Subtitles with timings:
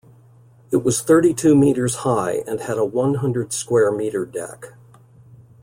[0.71, 4.73] It was thirty-two meters high, and had a one-hundred square meter deck.